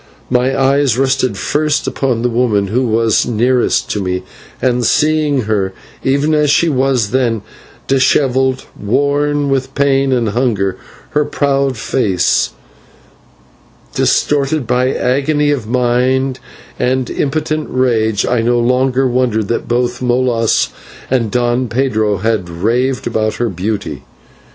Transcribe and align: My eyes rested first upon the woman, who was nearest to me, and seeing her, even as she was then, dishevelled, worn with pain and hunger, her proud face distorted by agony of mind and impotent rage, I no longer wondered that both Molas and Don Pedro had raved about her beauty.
My 0.31 0.59
eyes 0.59 0.97
rested 0.97 1.37
first 1.37 1.85
upon 1.85 2.23
the 2.23 2.29
woman, 2.29 2.69
who 2.69 2.87
was 2.87 3.27
nearest 3.27 3.87
to 3.91 4.01
me, 4.01 4.23
and 4.59 4.83
seeing 4.83 5.41
her, 5.41 5.73
even 6.03 6.33
as 6.33 6.49
she 6.49 6.69
was 6.69 7.11
then, 7.11 7.43
dishevelled, 7.85 8.65
worn 8.75 9.51
with 9.51 9.75
pain 9.75 10.11
and 10.11 10.29
hunger, 10.29 10.75
her 11.11 11.23
proud 11.23 11.77
face 11.77 12.49
distorted 13.93 14.65
by 14.65 14.91
agony 14.91 15.51
of 15.51 15.67
mind 15.67 16.39
and 16.79 17.11
impotent 17.11 17.67
rage, 17.69 18.25
I 18.25 18.41
no 18.41 18.57
longer 18.59 19.07
wondered 19.07 19.49
that 19.49 19.67
both 19.67 20.01
Molas 20.01 20.69
and 21.11 21.29
Don 21.29 21.67
Pedro 21.67 22.17
had 22.17 22.49
raved 22.49 23.05
about 23.05 23.35
her 23.35 23.49
beauty. 23.49 24.01